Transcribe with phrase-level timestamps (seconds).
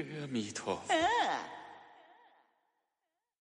[0.00, 0.94] 阿弥陀佛。